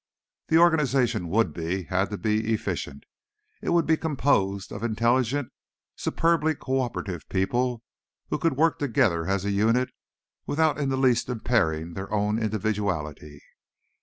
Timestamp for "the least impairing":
10.89-11.93